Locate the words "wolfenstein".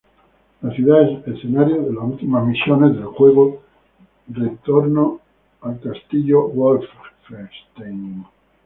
6.55-8.25